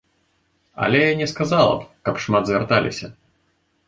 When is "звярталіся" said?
2.51-3.11